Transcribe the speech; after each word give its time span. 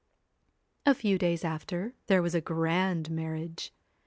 A 0.83 0.95
few 0.95 1.19
days 1.19 1.45
after, 1.45 1.93
there 2.07 2.23
was 2.23 2.33
a 2.33 2.41
grand 2.41 3.11
marriage. 3.11 3.71